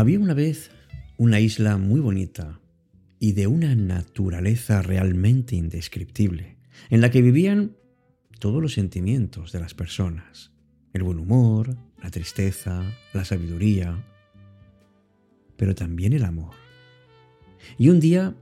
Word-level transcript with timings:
Había 0.00 0.18
una 0.18 0.32
vez 0.32 0.70
una 1.18 1.40
isla 1.40 1.76
muy 1.76 2.00
bonita 2.00 2.58
y 3.18 3.32
de 3.32 3.46
una 3.46 3.74
naturaleza 3.74 4.80
realmente 4.80 5.56
indescriptible, 5.56 6.56
en 6.88 7.02
la 7.02 7.10
que 7.10 7.20
vivían 7.20 7.76
todos 8.38 8.62
los 8.62 8.72
sentimientos 8.72 9.52
de 9.52 9.60
las 9.60 9.74
personas, 9.74 10.52
el 10.94 11.02
buen 11.02 11.18
humor, 11.18 11.76
la 12.02 12.10
tristeza, 12.10 12.82
la 13.12 13.26
sabiduría, 13.26 14.02
pero 15.58 15.74
también 15.74 16.14
el 16.14 16.24
amor. 16.24 16.54
Y 17.76 17.90
un 17.90 18.00
día 18.00 18.34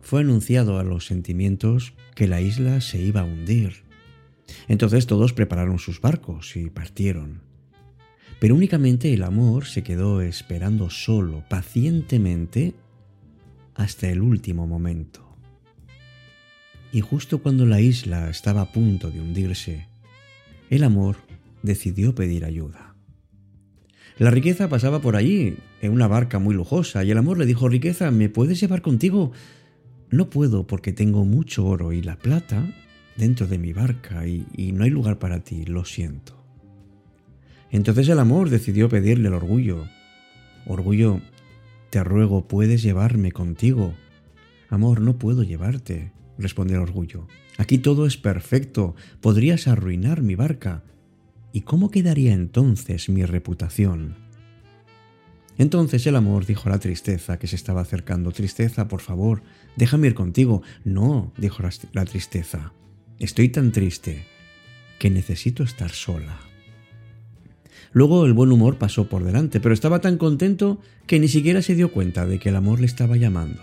fue 0.00 0.22
anunciado 0.22 0.80
a 0.80 0.82
los 0.82 1.06
sentimientos 1.06 1.94
que 2.16 2.26
la 2.26 2.40
isla 2.40 2.80
se 2.80 3.00
iba 3.00 3.20
a 3.20 3.24
hundir. 3.24 3.84
Entonces 4.66 5.06
todos 5.06 5.34
prepararon 5.34 5.78
sus 5.78 6.00
barcos 6.00 6.56
y 6.56 6.68
partieron. 6.68 7.53
Pero 8.44 8.56
únicamente 8.56 9.14
el 9.14 9.22
amor 9.22 9.64
se 9.64 9.82
quedó 9.82 10.20
esperando 10.20 10.90
solo, 10.90 11.42
pacientemente, 11.48 12.74
hasta 13.74 14.10
el 14.10 14.20
último 14.20 14.66
momento. 14.66 15.26
Y 16.92 17.00
justo 17.00 17.38
cuando 17.38 17.64
la 17.64 17.80
isla 17.80 18.28
estaba 18.28 18.60
a 18.60 18.70
punto 18.70 19.10
de 19.10 19.22
hundirse, 19.22 19.88
el 20.68 20.84
amor 20.84 21.16
decidió 21.62 22.14
pedir 22.14 22.44
ayuda. 22.44 22.94
La 24.18 24.30
riqueza 24.30 24.68
pasaba 24.68 25.00
por 25.00 25.16
allí, 25.16 25.56
en 25.80 25.92
una 25.92 26.06
barca 26.06 26.38
muy 26.38 26.54
lujosa, 26.54 27.02
y 27.02 27.10
el 27.12 27.16
amor 27.16 27.38
le 27.38 27.46
dijo, 27.46 27.70
riqueza, 27.70 28.10
¿me 28.10 28.28
puedes 28.28 28.60
llevar 28.60 28.82
contigo? 28.82 29.32
No 30.10 30.28
puedo 30.28 30.66
porque 30.66 30.92
tengo 30.92 31.24
mucho 31.24 31.64
oro 31.64 31.94
y 31.94 32.02
la 32.02 32.18
plata 32.18 32.62
dentro 33.16 33.46
de 33.46 33.56
mi 33.56 33.72
barca 33.72 34.26
y, 34.26 34.44
y 34.54 34.72
no 34.72 34.84
hay 34.84 34.90
lugar 34.90 35.18
para 35.18 35.42
ti, 35.42 35.64
lo 35.64 35.86
siento. 35.86 36.43
Entonces 37.74 38.08
el 38.08 38.20
amor 38.20 38.50
decidió 38.50 38.88
pedirle 38.88 39.26
el 39.26 39.34
orgullo. 39.34 39.88
Orgullo, 40.64 41.20
te 41.90 42.04
ruego, 42.04 42.46
puedes 42.46 42.84
llevarme 42.84 43.32
contigo. 43.32 43.94
Amor, 44.70 45.00
no 45.00 45.18
puedo 45.18 45.42
llevarte, 45.42 46.12
respondió 46.38 46.76
el 46.76 46.84
orgullo. 46.84 47.26
Aquí 47.58 47.78
todo 47.78 48.06
es 48.06 48.16
perfecto, 48.16 48.94
podrías 49.20 49.66
arruinar 49.66 50.22
mi 50.22 50.36
barca. 50.36 50.84
¿Y 51.52 51.62
cómo 51.62 51.90
quedaría 51.90 52.32
entonces 52.32 53.08
mi 53.08 53.24
reputación? 53.24 54.14
Entonces 55.58 56.06
el 56.06 56.14
amor 56.14 56.46
dijo 56.46 56.68
a 56.68 56.72
la 56.72 56.78
tristeza 56.78 57.40
que 57.40 57.48
se 57.48 57.56
estaba 57.56 57.80
acercando. 57.80 58.30
Tristeza, 58.30 58.86
por 58.86 59.00
favor, 59.00 59.42
déjame 59.74 60.06
ir 60.06 60.14
contigo. 60.14 60.62
No, 60.84 61.32
dijo 61.36 61.64
la 61.92 62.04
tristeza. 62.04 62.72
Estoy 63.18 63.48
tan 63.48 63.72
triste 63.72 64.26
que 65.00 65.10
necesito 65.10 65.64
estar 65.64 65.90
sola. 65.90 66.38
Luego 67.94 68.26
el 68.26 68.32
buen 68.32 68.50
humor 68.50 68.76
pasó 68.76 69.08
por 69.08 69.22
delante, 69.22 69.60
pero 69.60 69.72
estaba 69.72 70.00
tan 70.00 70.18
contento 70.18 70.80
que 71.06 71.20
ni 71.20 71.28
siquiera 71.28 71.62
se 71.62 71.76
dio 71.76 71.92
cuenta 71.92 72.26
de 72.26 72.40
que 72.40 72.48
el 72.48 72.56
amor 72.56 72.80
le 72.80 72.86
estaba 72.86 73.16
llamando. 73.16 73.62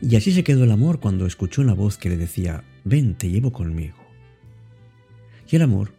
Y 0.00 0.16
así 0.16 0.32
se 0.32 0.42
quedó 0.42 0.64
el 0.64 0.70
amor 0.70 0.98
cuando 0.98 1.26
escuchó 1.26 1.60
una 1.60 1.74
voz 1.74 1.98
que 1.98 2.08
le 2.08 2.16
decía, 2.16 2.64
ven, 2.84 3.16
te 3.16 3.28
llevo 3.28 3.52
conmigo. 3.52 3.98
Y 5.50 5.56
el 5.56 5.62
amor 5.62 5.92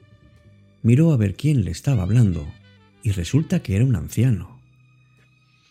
miró 0.82 1.14
a 1.14 1.18
ver 1.18 1.36
quién 1.36 1.64
le 1.64 1.70
estaba 1.70 2.02
hablando, 2.02 2.48
y 3.04 3.12
resulta 3.12 3.62
que 3.62 3.76
era 3.76 3.86
un 3.86 3.96
anciano. 3.96 4.60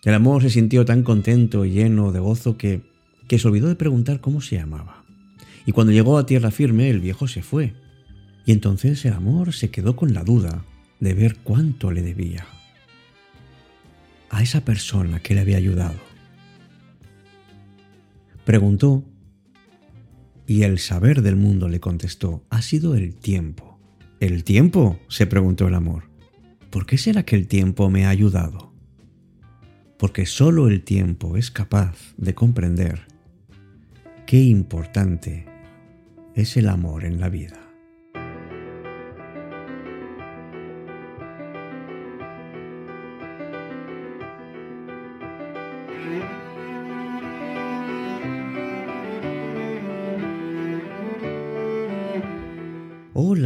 El 0.04 0.14
amor 0.14 0.42
se 0.42 0.50
sintió 0.50 0.84
tan 0.84 1.02
contento 1.02 1.64
y 1.64 1.72
lleno 1.72 2.12
de 2.12 2.20
gozo 2.20 2.56
que, 2.56 2.82
que 3.26 3.40
se 3.40 3.48
olvidó 3.48 3.66
de 3.66 3.74
preguntar 3.74 4.20
cómo 4.20 4.40
se 4.40 4.56
llamaba. 4.56 5.04
Y 5.66 5.72
cuando 5.72 5.92
llegó 5.92 6.18
a 6.18 6.26
tierra 6.26 6.52
firme, 6.52 6.88
el 6.88 7.00
viejo 7.00 7.26
se 7.26 7.42
fue, 7.42 7.74
y 8.44 8.52
entonces 8.52 9.04
el 9.04 9.12
amor 9.12 9.52
se 9.52 9.70
quedó 9.70 9.96
con 9.96 10.14
la 10.14 10.24
duda 10.24 10.64
de 10.98 11.14
ver 11.14 11.36
cuánto 11.36 11.90
le 11.92 12.02
debía 12.02 12.46
a 14.30 14.42
esa 14.42 14.64
persona 14.64 15.20
que 15.20 15.34
le 15.34 15.40
había 15.40 15.56
ayudado. 15.56 15.98
Preguntó 18.44 19.04
y 20.46 20.62
el 20.62 20.78
saber 20.78 21.22
del 21.22 21.36
mundo 21.36 21.68
le 21.68 21.80
contestó, 21.80 22.44
ha 22.50 22.62
sido 22.62 22.94
el 22.94 23.14
tiempo. 23.14 23.78
¿El 24.18 24.44
tiempo? 24.44 24.98
se 25.08 25.26
preguntó 25.26 25.68
el 25.68 25.74
amor. 25.74 26.10
¿Por 26.70 26.86
qué 26.86 26.98
será 26.98 27.24
que 27.24 27.36
el 27.36 27.46
tiempo 27.46 27.90
me 27.90 28.06
ha 28.06 28.10
ayudado? 28.10 28.72
Porque 29.98 30.26
solo 30.26 30.68
el 30.68 30.82
tiempo 30.82 31.36
es 31.36 31.50
capaz 31.50 31.96
de 32.16 32.34
comprender 32.34 33.06
qué 34.26 34.42
importante 34.42 35.46
es 36.34 36.56
el 36.56 36.68
amor 36.68 37.04
en 37.04 37.20
la 37.20 37.28
vida. 37.28 37.69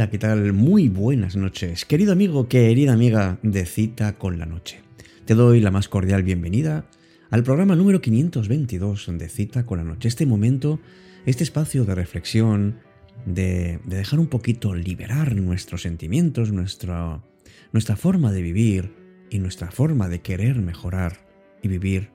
¿Qué 0.09 0.19
tal? 0.19 0.53
Muy 0.53 0.87
buenas 0.87 1.35
noches. 1.35 1.83
Querido 1.83 2.11
amigo, 2.11 2.47
querida 2.47 2.93
amiga 2.93 3.39
de 3.41 3.65
Cita 3.65 4.17
con 4.17 4.37
la 4.37 4.45
Noche. 4.45 4.81
Te 5.25 5.33
doy 5.33 5.61
la 5.61 5.71
más 5.71 5.89
cordial 5.89 6.21
bienvenida 6.21 6.85
al 7.31 7.43
programa 7.43 7.75
número 7.75 8.01
522 8.01 9.09
de 9.17 9.29
Cita 9.29 9.65
con 9.65 9.79
la 9.79 9.83
Noche. 9.83 10.07
Este 10.07 10.27
momento, 10.27 10.79
este 11.25 11.43
espacio 11.43 11.85
de 11.85 11.95
reflexión, 11.95 12.77
de, 13.25 13.79
dejar 13.85 14.19
un 14.19 14.27
poquito 14.27 14.75
liberar 14.75 15.35
nuestros 15.35 15.81
sentimientos, 15.81 16.51
nuestra, 16.51 17.23
nuestra 17.71 17.95
forma 17.95 18.31
de 18.31 18.43
vivir 18.43 18.93
y 19.31 19.39
nuestra 19.39 19.71
forma 19.71 20.07
de 20.07 20.21
querer 20.21 20.57
mejorar 20.57 21.25
y 21.63 21.67
vivir 21.67 22.09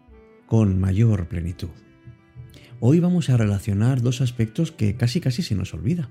con 0.47 0.78
mayor 0.78 1.27
plenitud. 1.27 1.71
Hoy 2.78 3.01
vamos 3.01 3.31
a 3.31 3.37
relacionar 3.37 4.01
dos 4.01 4.21
aspectos 4.21 4.71
que 4.71 4.95
casi 4.95 5.21
casi 5.21 5.43
se 5.43 5.57
nos 5.57 5.75
olvida 5.75 6.11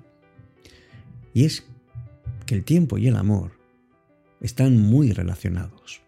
y 1.33 1.45
es 1.45 1.68
que 2.49 2.55
el 2.55 2.63
tiempo 2.63 2.97
y 2.97 3.07
el 3.07 3.15
amor 3.15 3.51
están 4.41 4.75
muy 4.75 5.11
relacionados. 5.11 6.01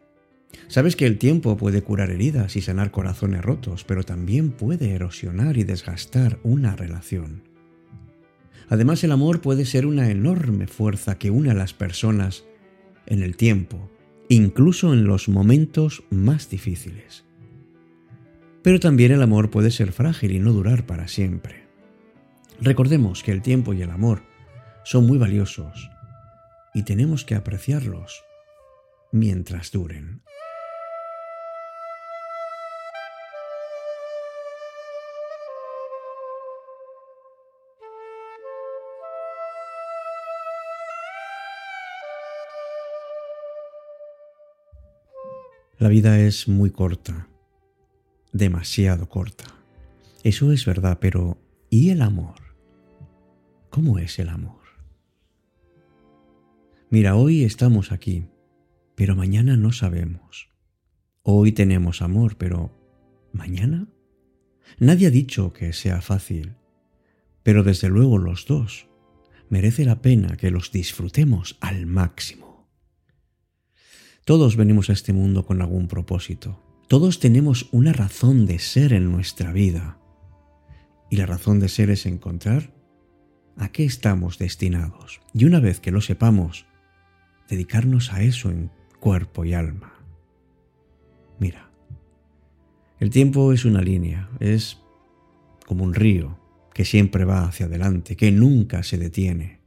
Sabes 0.70 0.96
que 0.96 1.06
el 1.06 1.20
tiempo 1.20 1.56
puede 1.56 1.84
curar 1.84 2.10
heridas 2.10 2.56
y 2.56 2.62
sanar 2.62 2.90
corazones 2.90 3.44
rotos, 3.44 3.84
pero 3.84 4.04
también 4.04 4.50
puede 4.50 4.90
erosionar 4.90 5.58
y 5.58 5.66
desgastar 5.66 6.40
una 6.42 6.76
relación. 6.76 7.44
Además, 8.70 9.04
el 9.04 9.12
amor 9.12 9.42
puede 9.42 9.66
ser 9.66 9.86
una 9.86 10.10
enorme 10.10 10.66
fuerza 10.66 11.20
que 11.20 11.30
une 11.30 11.52
a 11.52 11.54
las 11.54 11.76
personas 11.76 12.44
en 13.06 13.22
el 13.22 13.38
tiempo, 13.38 13.92
incluso 14.28 14.94
en 14.94 15.04
los 15.04 15.30
momentos 15.30 16.04
más 16.10 16.50
difíciles. 16.50 17.24
Pero 18.64 18.80
también 18.80 19.12
el 19.12 19.22
amor 19.22 19.52
puede 19.52 19.70
ser 19.70 19.92
frágil 19.92 20.32
y 20.32 20.40
no 20.40 20.54
durar 20.54 20.88
para 20.88 21.08
siempre. 21.08 21.68
Recordemos 22.60 23.22
que 23.22 23.32
el 23.32 23.44
tiempo 23.44 23.76
y 23.76 23.84
el 23.84 23.92
amor 23.92 24.24
son 24.84 25.06
muy 25.06 25.20
valiosos 25.20 25.92
y 26.74 26.84
tenemos 26.84 27.26
que 27.26 27.36
apreciarlos 27.36 28.24
mientras 29.12 29.72
duren. 29.72 30.24
La 45.82 45.88
vida 45.88 46.20
es 46.20 46.48
muy 46.48 46.70
corta, 46.70 47.28
demasiado 48.32 49.10
corta. 49.10 49.46
Eso 50.24 50.52
es 50.52 50.64
verdad, 50.64 51.00
pero 51.02 51.40
¿y 51.72 51.90
el 51.90 52.04
amor? 52.04 52.36
¿Cómo 53.72 53.98
es 53.98 54.20
el 54.20 54.30
amor? 54.30 54.61
Mira, 56.92 57.16
hoy 57.16 57.46
estamos 57.46 57.94
aquí, 57.94 58.26
pero 58.96 59.16
mañana 59.16 59.56
no 59.56 59.72
sabemos. 59.72 60.50
Hoy 61.24 61.54
tenemos 61.54 62.02
amor, 62.02 62.36
pero 62.38 62.70
¿mañana? 63.32 63.88
Nadie 64.78 65.08
ha 65.08 65.10
dicho 65.10 65.54
que 65.54 65.72
sea 65.72 66.02
fácil, 66.02 66.56
pero 67.44 67.64
desde 67.64 67.88
luego 67.88 68.18
los 68.18 68.46
dos 68.46 68.90
merece 69.50 69.86
la 69.86 70.02
pena 70.02 70.36
que 70.36 70.52
los 70.52 70.74
disfrutemos 70.74 71.58
al 71.62 71.86
máximo. 71.86 72.68
Todos 74.26 74.58
venimos 74.58 74.90
a 74.90 74.94
este 74.94 75.14
mundo 75.14 75.46
con 75.46 75.62
algún 75.62 75.88
propósito. 75.88 76.62
Todos 76.90 77.22
tenemos 77.22 77.70
una 77.72 77.94
razón 77.94 78.46
de 78.46 78.60
ser 78.60 78.92
en 78.92 79.10
nuestra 79.10 79.54
vida. 79.54 79.98
Y 81.10 81.16
la 81.16 81.26
razón 81.26 81.62
de 81.62 81.70
ser 81.70 81.90
es 81.90 82.06
encontrar 82.06 82.74
a 83.56 83.72
qué 83.72 83.86
estamos 83.86 84.38
destinados. 84.38 85.22
Y 85.34 85.46
una 85.46 85.62
vez 85.62 85.80
que 85.80 85.92
lo 85.92 86.02
sepamos, 86.02 86.66
dedicarnos 87.52 88.14
a 88.14 88.24
eso 88.24 88.50
en 88.50 88.72
cuerpo 89.00 89.44
y 89.46 89.54
alma. 89.54 89.94
Mira, 91.38 91.70
el 93.00 93.10
tiempo 93.10 93.52
es 93.52 93.66
una 93.66 93.82
línea, 93.82 94.30
es 94.40 94.80
como 95.68 95.84
un 95.84 95.94
río 95.94 96.40
que 96.74 96.86
siempre 96.86 97.26
va 97.26 97.44
hacia 97.44 97.66
adelante, 97.66 98.16
que 98.16 98.32
nunca 98.32 98.84
se 98.84 98.98
detiene 98.98 99.60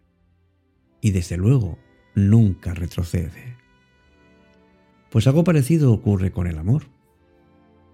y 1.01 1.11
desde 1.11 1.37
luego 1.37 1.79
nunca 2.15 2.73
retrocede. 2.73 3.57
Pues 5.11 5.27
algo 5.27 5.45
parecido 5.45 5.93
ocurre 5.93 6.33
con 6.33 6.47
el 6.47 6.57
amor. 6.57 6.85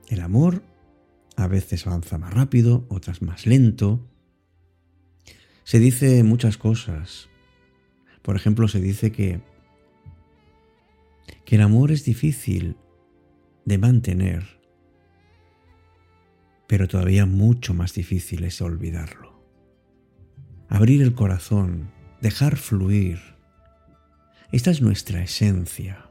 El 0.09 0.21
amor 0.21 0.63
a 1.37 1.49
veces 1.49 1.87
avanza 1.87 2.17
más 2.17 2.33
rápido, 2.33 2.87
otras 2.89 3.23
más 3.23 3.45
lento. 3.47 4.07
Se 5.65 5.81
dice 5.81 6.23
muchas 6.23 6.57
cosas. 6.57 7.29
Por 8.23 8.37
ejemplo, 8.37 8.69
se 8.69 8.81
dice 8.81 9.11
que, 9.11 9.41
que 11.45 11.57
el 11.57 11.63
amor 11.63 11.93
es 11.93 12.05
difícil 12.05 12.77
de 13.65 13.79
mantener, 13.79 14.61
pero 16.67 16.89
todavía 16.89 17.27
mucho 17.27 17.75
más 17.75 17.95
difícil 17.95 18.45
es 18.45 18.61
olvidarlo. 18.61 19.41
Abrir 20.69 21.03
el 21.03 21.15
corazón, 21.15 21.91
dejar 22.21 22.57
fluir. 22.57 23.19
Esta 24.53 24.71
es 24.71 24.81
nuestra 24.81 25.23
esencia 25.23 26.11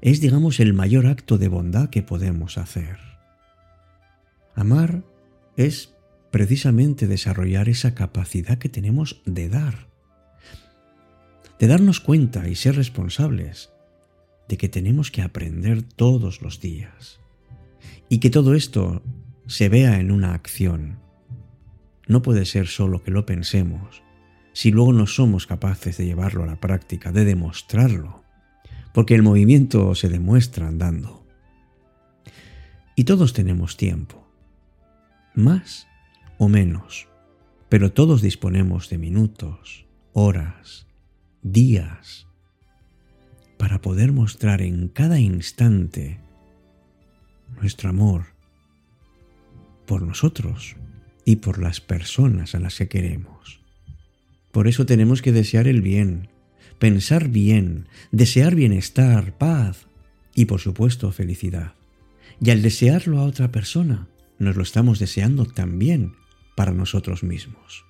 es, 0.00 0.20
digamos, 0.20 0.60
el 0.60 0.74
mayor 0.74 1.06
acto 1.06 1.38
de 1.38 1.48
bondad 1.48 1.90
que 1.90 2.02
podemos 2.02 2.58
hacer. 2.58 2.98
Amar 4.54 5.02
es 5.56 5.94
precisamente 6.30 7.06
desarrollar 7.06 7.68
esa 7.68 7.94
capacidad 7.94 8.58
que 8.58 8.68
tenemos 8.68 9.22
de 9.24 9.48
dar, 9.48 9.88
de 11.58 11.66
darnos 11.66 12.00
cuenta 12.00 12.48
y 12.48 12.54
ser 12.54 12.76
responsables 12.76 13.70
de 14.48 14.56
que 14.56 14.68
tenemos 14.68 15.10
que 15.10 15.22
aprender 15.22 15.82
todos 15.82 16.42
los 16.42 16.60
días 16.60 17.20
y 18.08 18.18
que 18.18 18.30
todo 18.30 18.54
esto 18.54 19.02
se 19.46 19.68
vea 19.68 20.00
en 20.00 20.10
una 20.10 20.34
acción. 20.34 20.98
No 22.06 22.22
puede 22.22 22.46
ser 22.46 22.66
solo 22.66 23.02
que 23.02 23.10
lo 23.10 23.26
pensemos 23.26 24.02
si 24.52 24.70
luego 24.70 24.92
no 24.92 25.06
somos 25.06 25.46
capaces 25.46 25.98
de 25.98 26.06
llevarlo 26.06 26.42
a 26.42 26.46
la 26.46 26.60
práctica, 26.60 27.12
de 27.12 27.24
demostrarlo 27.24 28.24
porque 28.92 29.14
el 29.14 29.22
movimiento 29.22 29.94
se 29.94 30.08
demuestra 30.08 30.66
andando. 30.66 31.24
Y 32.96 33.04
todos 33.04 33.32
tenemos 33.32 33.76
tiempo, 33.76 34.26
más 35.34 35.86
o 36.36 36.48
menos, 36.48 37.06
pero 37.68 37.92
todos 37.92 38.22
disponemos 38.22 38.88
de 38.88 38.98
minutos, 38.98 39.86
horas, 40.12 40.88
días, 41.42 42.26
para 43.58 43.80
poder 43.82 44.12
mostrar 44.12 44.62
en 44.62 44.88
cada 44.88 45.18
instante 45.18 46.20
nuestro 47.56 47.90
amor 47.90 48.26
por 49.86 50.02
nosotros 50.02 50.76
y 51.24 51.36
por 51.36 51.58
las 51.58 51.80
personas 51.80 52.54
a 52.54 52.60
las 52.60 52.76
que 52.76 52.88
queremos. 52.88 53.60
Por 54.52 54.68
eso 54.68 54.86
tenemos 54.86 55.22
que 55.22 55.32
desear 55.32 55.66
el 55.66 55.82
bien, 55.82 56.28
pensar 56.78 57.28
bien, 57.28 57.88
desear 58.12 58.54
bienestar, 58.54 59.36
paz 59.36 59.86
y 60.34 60.44
por 60.46 60.60
supuesto 60.60 61.10
felicidad. 61.12 61.74
Y 62.40 62.50
al 62.50 62.62
desearlo 62.62 63.18
a 63.18 63.24
otra 63.24 63.50
persona, 63.50 64.08
nos 64.38 64.56
lo 64.56 64.62
estamos 64.62 64.98
deseando 64.98 65.44
también 65.44 66.14
para 66.54 66.72
nosotros 66.72 67.24
mismos. 67.24 67.87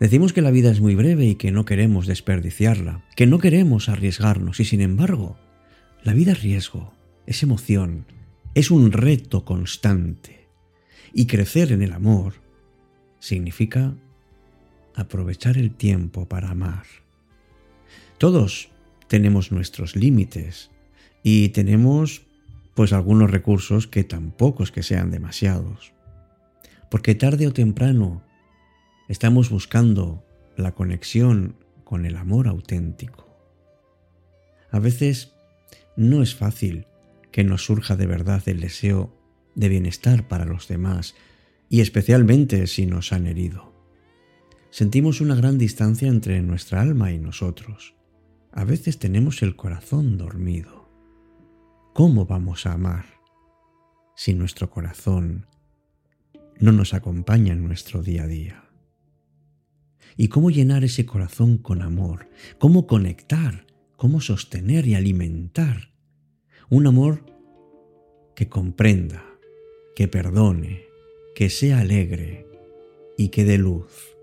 Decimos 0.00 0.32
que 0.32 0.42
la 0.42 0.52
vida 0.52 0.70
es 0.70 0.80
muy 0.80 0.94
breve 0.94 1.26
y 1.26 1.34
que 1.34 1.50
no 1.50 1.64
queremos 1.64 2.06
desperdiciarla, 2.06 3.04
que 3.16 3.26
no 3.26 3.38
queremos 3.38 3.88
arriesgarnos 3.88 4.60
y 4.60 4.64
sin 4.64 4.80
embargo, 4.80 5.36
la 6.04 6.14
vida 6.14 6.32
es 6.32 6.42
riesgo, 6.42 6.92
es 7.26 7.42
emoción, 7.42 8.06
es 8.54 8.70
un 8.70 8.92
reto 8.92 9.44
constante. 9.44 10.46
Y 11.12 11.26
crecer 11.26 11.72
en 11.72 11.82
el 11.82 11.92
amor 11.92 12.34
significa 13.18 13.94
aprovechar 14.94 15.58
el 15.58 15.72
tiempo 15.72 16.28
para 16.28 16.50
amar. 16.50 16.84
Todos 18.18 18.68
tenemos 19.08 19.50
nuestros 19.50 19.96
límites 19.96 20.70
y 21.24 21.48
tenemos 21.48 22.22
pues 22.74 22.92
algunos 22.92 23.30
recursos 23.30 23.88
que 23.88 24.04
tampoco 24.04 24.62
es 24.62 24.70
que 24.70 24.84
sean 24.84 25.10
demasiados. 25.10 25.92
Porque 26.88 27.16
tarde 27.16 27.48
o 27.48 27.52
temprano 27.52 28.22
estamos 29.08 29.48
buscando 29.48 30.22
la 30.56 30.74
conexión 30.74 31.56
con 31.84 32.04
el 32.04 32.16
amor 32.16 32.46
auténtico. 32.46 33.26
A 34.70 34.78
veces 34.78 35.32
no 35.96 36.22
es 36.22 36.34
fácil 36.34 36.86
que 37.32 37.42
nos 37.42 37.64
surja 37.64 37.96
de 37.96 38.06
verdad 38.06 38.42
el 38.46 38.60
deseo 38.60 39.16
de 39.54 39.68
bienestar 39.68 40.28
para 40.28 40.44
los 40.44 40.68
demás 40.68 41.14
y 41.70 41.80
especialmente 41.80 42.66
si 42.66 42.86
nos 42.86 43.12
han 43.12 43.26
herido. 43.26 43.72
Sentimos 44.70 45.20
una 45.22 45.34
gran 45.34 45.56
distancia 45.56 46.08
entre 46.08 46.42
nuestra 46.42 46.82
alma 46.82 47.10
y 47.10 47.18
nosotros. 47.18 47.94
A 48.52 48.64
veces 48.64 48.98
tenemos 48.98 49.42
el 49.42 49.56
corazón 49.56 50.18
dormido. 50.18 50.88
¿Cómo 51.94 52.26
vamos 52.26 52.66
a 52.66 52.74
amar 52.74 53.06
si 54.14 54.34
nuestro 54.34 54.70
corazón 54.70 55.46
no 56.60 56.72
nos 56.72 56.92
acompaña 56.92 57.54
en 57.54 57.64
nuestro 57.64 58.02
día 58.02 58.24
a 58.24 58.26
día? 58.26 58.67
¿Y 60.20 60.28
cómo 60.28 60.50
llenar 60.50 60.82
ese 60.82 61.06
corazón 61.06 61.58
con 61.58 61.80
amor? 61.80 62.28
¿Cómo 62.58 62.88
conectar? 62.88 63.66
¿Cómo 63.96 64.20
sostener 64.20 64.84
y 64.88 64.96
alimentar 64.96 65.92
un 66.68 66.88
amor 66.88 67.24
que 68.34 68.48
comprenda, 68.48 69.24
que 69.94 70.08
perdone, 70.08 70.82
que 71.36 71.50
sea 71.50 71.78
alegre 71.78 72.48
y 73.16 73.28
que 73.28 73.44
dé 73.44 73.58
luz? 73.58 74.17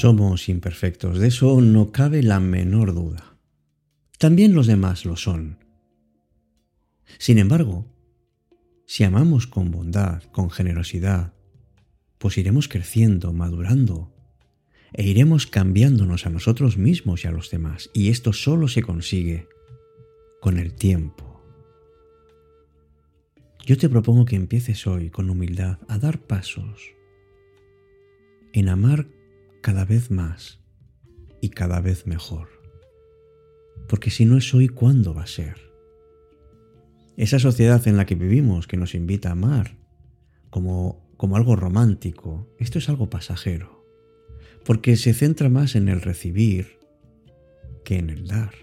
Somos 0.00 0.48
imperfectos, 0.48 1.18
de 1.18 1.28
eso 1.28 1.60
no 1.60 1.92
cabe 1.92 2.22
la 2.22 2.40
menor 2.40 2.94
duda. 2.94 3.36
También 4.16 4.54
los 4.54 4.66
demás 4.66 5.04
lo 5.04 5.14
son. 5.14 5.58
Sin 7.18 7.36
embargo, 7.36 7.84
si 8.86 9.04
amamos 9.04 9.46
con 9.46 9.70
bondad, 9.70 10.22
con 10.32 10.48
generosidad, 10.48 11.34
pues 12.16 12.38
iremos 12.38 12.66
creciendo, 12.66 13.34
madurando, 13.34 14.10
e 14.94 15.06
iremos 15.06 15.46
cambiándonos 15.46 16.24
a 16.24 16.30
nosotros 16.30 16.78
mismos 16.78 17.24
y 17.24 17.28
a 17.28 17.32
los 17.32 17.50
demás. 17.50 17.90
Y 17.92 18.08
esto 18.08 18.32
solo 18.32 18.68
se 18.68 18.80
consigue 18.80 19.48
con 20.40 20.56
el 20.56 20.72
tiempo. 20.72 21.42
Yo 23.66 23.76
te 23.76 23.90
propongo 23.90 24.24
que 24.24 24.36
empieces 24.36 24.86
hoy 24.86 25.10
con 25.10 25.28
humildad 25.28 25.76
a 25.88 25.98
dar 25.98 26.22
pasos 26.22 26.94
en 28.54 28.70
amar 28.70 29.19
cada 29.60 29.84
vez 29.84 30.10
más 30.10 30.60
y 31.40 31.50
cada 31.50 31.80
vez 31.80 32.06
mejor. 32.06 32.48
Porque 33.88 34.10
si 34.10 34.24
no 34.24 34.36
es 34.36 34.54
hoy, 34.54 34.68
¿cuándo 34.68 35.14
va 35.14 35.22
a 35.24 35.26
ser? 35.26 35.56
Esa 37.16 37.38
sociedad 37.38 37.86
en 37.86 37.96
la 37.96 38.06
que 38.06 38.14
vivimos 38.14 38.66
que 38.66 38.76
nos 38.76 38.94
invita 38.94 39.28
a 39.28 39.32
amar 39.32 39.76
como, 40.48 41.12
como 41.16 41.36
algo 41.36 41.56
romántico, 41.56 42.48
esto 42.58 42.78
es 42.78 42.88
algo 42.88 43.10
pasajero, 43.10 43.84
porque 44.64 44.96
se 44.96 45.12
centra 45.12 45.48
más 45.48 45.74
en 45.74 45.88
el 45.88 46.00
recibir 46.00 46.78
que 47.84 47.98
en 47.98 48.10
el 48.10 48.26
dar. 48.26 48.54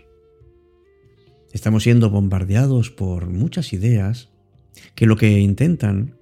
Estamos 1.51 1.83
siendo 1.83 2.09
bombardeados 2.09 2.91
por 2.91 3.27
muchas 3.27 3.73
ideas 3.73 4.29
que 4.95 5.05
lo 5.05 5.15
que 5.15 5.39
intentan 5.39 6.17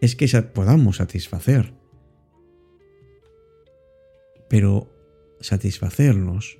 es 0.00 0.16
que 0.16 0.28
podamos 0.42 0.96
satisfacer 0.96 1.72
pero 4.58 4.92
satisfacernos 5.38 6.58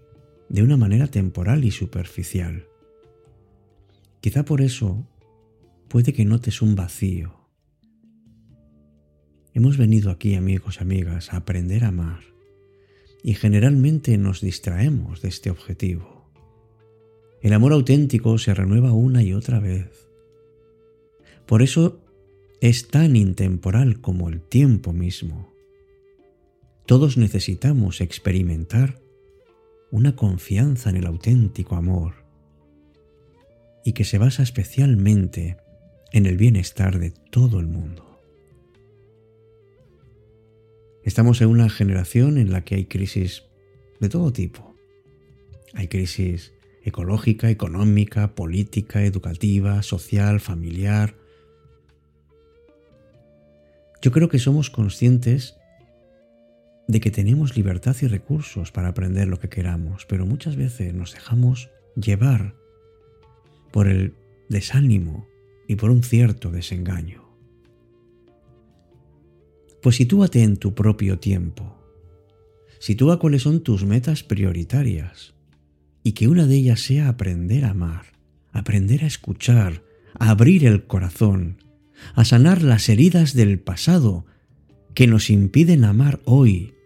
de 0.48 0.62
una 0.62 0.76
manera 0.76 1.08
temporal 1.08 1.64
y 1.64 1.72
superficial. 1.72 2.68
Quizá 4.20 4.44
por 4.44 4.60
eso 4.60 5.04
puede 5.88 6.12
que 6.12 6.24
notes 6.24 6.62
un 6.62 6.76
vacío. 6.76 7.34
Hemos 9.52 9.78
venido 9.78 10.12
aquí, 10.12 10.36
amigos 10.36 10.76
y 10.78 10.82
amigas, 10.84 11.32
a 11.32 11.38
aprender 11.38 11.82
a 11.82 11.88
amar 11.88 12.20
y 13.24 13.34
generalmente 13.34 14.16
nos 14.16 14.42
distraemos 14.42 15.20
de 15.20 15.30
este 15.30 15.50
objetivo. 15.50 16.30
El 17.42 17.52
amor 17.52 17.72
auténtico 17.72 18.38
se 18.38 18.54
renueva 18.54 18.92
una 18.92 19.24
y 19.24 19.32
otra 19.32 19.58
vez. 19.58 20.08
Por 21.46 21.62
eso 21.62 22.00
es 22.60 22.86
tan 22.86 23.16
intemporal 23.16 24.00
como 24.00 24.28
el 24.28 24.40
tiempo 24.40 24.92
mismo. 24.92 25.57
Todos 26.88 27.18
necesitamos 27.18 28.00
experimentar 28.00 28.98
una 29.90 30.16
confianza 30.16 30.88
en 30.88 30.96
el 30.96 31.04
auténtico 31.04 31.76
amor 31.76 32.24
y 33.84 33.92
que 33.92 34.04
se 34.04 34.16
basa 34.16 34.42
especialmente 34.42 35.58
en 36.12 36.24
el 36.24 36.38
bienestar 36.38 36.98
de 36.98 37.10
todo 37.10 37.60
el 37.60 37.66
mundo. 37.66 38.18
Estamos 41.04 41.42
en 41.42 41.48
una 41.48 41.68
generación 41.68 42.38
en 42.38 42.50
la 42.50 42.64
que 42.64 42.76
hay 42.76 42.86
crisis 42.86 43.42
de 44.00 44.08
todo 44.08 44.32
tipo. 44.32 44.74
Hay 45.74 45.88
crisis 45.88 46.54
ecológica, 46.82 47.50
económica, 47.50 48.34
política, 48.34 49.04
educativa, 49.04 49.82
social, 49.82 50.40
familiar. 50.40 51.16
Yo 54.00 54.10
creo 54.10 54.30
que 54.30 54.38
somos 54.38 54.70
conscientes 54.70 55.57
de 56.88 57.00
que 57.00 57.10
tenemos 57.10 57.54
libertad 57.54 57.94
y 58.00 58.06
recursos 58.06 58.72
para 58.72 58.88
aprender 58.88 59.28
lo 59.28 59.38
que 59.38 59.50
queramos, 59.50 60.06
pero 60.06 60.24
muchas 60.24 60.56
veces 60.56 60.94
nos 60.94 61.12
dejamos 61.12 61.70
llevar 61.94 62.56
por 63.70 63.88
el 63.88 64.14
desánimo 64.48 65.28
y 65.68 65.76
por 65.76 65.90
un 65.90 66.02
cierto 66.02 66.50
desengaño. 66.50 67.28
Pues 69.82 69.96
sitúate 69.96 70.42
en 70.42 70.56
tu 70.56 70.74
propio 70.74 71.18
tiempo. 71.18 71.76
Sitúa 72.80 73.18
cuáles 73.18 73.42
son 73.42 73.62
tus 73.62 73.84
metas 73.84 74.22
prioritarias 74.22 75.34
y 76.02 76.12
que 76.12 76.26
una 76.26 76.46
de 76.46 76.54
ellas 76.56 76.80
sea 76.80 77.08
aprender 77.08 77.66
a 77.66 77.70
amar, 77.70 78.06
aprender 78.50 79.04
a 79.04 79.08
escuchar, 79.08 79.82
a 80.18 80.30
abrir 80.30 80.64
el 80.64 80.86
corazón, 80.86 81.62
a 82.14 82.24
sanar 82.24 82.62
las 82.62 82.88
heridas 82.88 83.34
del 83.34 83.60
pasado 83.60 84.24
que 84.94 85.06
nos 85.06 85.28
impiden 85.28 85.84
amar 85.84 86.20
hoy 86.24 86.77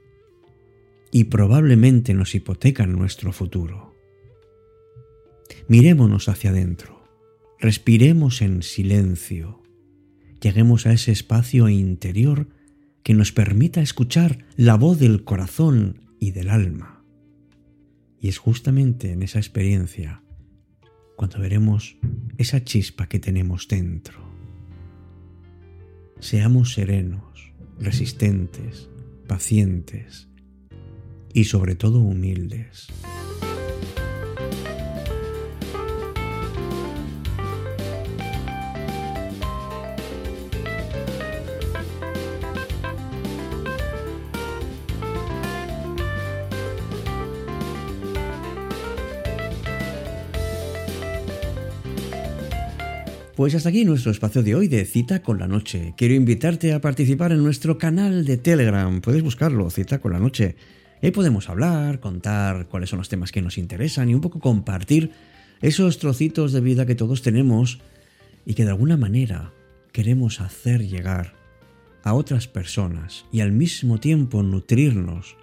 y 1.14 1.25
probablemente 1.25 2.14
nos 2.14 2.35
hipotecan 2.35 2.92
nuestro 2.92 3.33
futuro. 3.33 3.95
Mirémonos 5.69 6.28
hacia 6.28 6.50
adentro, 6.50 7.04
respiremos 7.61 8.40
en 8.40 8.62
silencio, 8.62 9.62
lleguemos 10.40 10.87
a 10.87 10.92
ese 10.92 11.12
espacio 11.12 11.69
interior 11.69 12.49
que 13.02 13.14
nos 13.14 13.31
permita 13.31 13.83
escuchar 13.83 14.47
la 14.57 14.76
voz 14.76 14.99
del 14.99 15.23
corazón 15.23 16.00
y 16.19 16.31
del 16.31 16.49
alma. 16.49 17.04
Y 18.19 18.28
es 18.28 18.38
justamente 18.38 19.12
en 19.12 19.23
esa 19.23 19.38
experiencia 19.38 20.23
cuando 21.16 21.40
veremos 21.40 21.99
esa 22.38 22.64
chispa 22.64 23.07
que 23.07 23.19
tenemos 23.19 23.69
dentro. 23.69 24.19
Seamos 26.21 26.73
serenos, 26.73 27.52
resistentes, 27.78 28.88
pacientes, 29.26 30.32
y 31.35 31.45
sobre 31.45 31.75
todo 31.75 31.99
humildes. 31.99 32.89
Pues 53.43 53.57
hasta 53.57 53.71
aquí 53.71 53.85
nuestro 53.85 54.12
espacio 54.12 54.45
de 54.45 54.55
hoy 54.55 54.69
de 54.69 54.85
Cita 54.85 55.21
con 55.21 55.41
la 55.41 55.49
Noche. 55.49 55.95
Quiero 55.97 56.15
invitarte 56.15 56.73
a 56.73 56.81
participar 56.81 57.33
en 57.33 57.43
nuestro 57.43 57.77
canal 57.77 58.25
de 58.25 58.37
Telegram. 58.37 59.01
Puedes 59.01 59.23
buscarlo, 59.23 59.69
Cita 59.69 59.99
con 59.99 60.12
la 60.12 60.21
Noche. 60.21 60.55
Ahí 61.02 61.11
podemos 61.11 61.49
hablar, 61.49 61.99
contar 61.99 62.68
cuáles 62.68 62.90
son 62.90 62.99
los 62.99 63.09
temas 63.09 63.32
que 63.32 63.42
nos 63.42 63.59
interesan 63.59 64.09
y 64.09 64.14
un 64.14 64.21
poco 64.21 64.38
compartir 64.38 65.11
esos 65.61 65.99
trocitos 65.99 66.52
de 66.52 66.61
vida 66.61 66.87
que 66.87 66.94
todos 66.94 67.23
tenemos 67.23 67.80
y 68.47 68.54
que 68.54 68.64
de 68.64 68.71
alguna 68.71 68.97
manera 68.97 69.52
queremos 69.90 70.40
hacer 70.40 70.87
llegar 70.87 71.35
a 72.04 72.14
otras 72.14 72.47
personas 72.47 73.25
y 73.32 73.40
al 73.40 73.50
mismo 73.50 73.99
tiempo 73.99 74.44
nutrirnos 74.44 75.37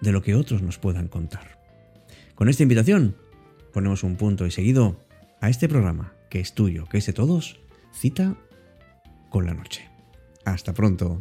de 0.00 0.10
lo 0.10 0.20
que 0.20 0.34
otros 0.34 0.62
nos 0.62 0.78
puedan 0.78 1.06
contar. 1.06 1.60
Con 2.34 2.48
esta 2.48 2.64
invitación 2.64 3.14
ponemos 3.72 4.02
un 4.02 4.16
punto 4.16 4.46
y 4.46 4.50
seguido 4.50 5.00
a 5.40 5.48
este 5.48 5.68
programa 5.68 6.12
que 6.28 6.40
es 6.40 6.54
tuyo, 6.54 6.86
que 6.86 6.98
es 6.98 7.06
de 7.06 7.12
todos, 7.12 7.60
cita 7.92 8.36
con 9.30 9.46
la 9.46 9.54
noche. 9.54 9.88
Hasta 10.44 10.74
pronto. 10.74 11.20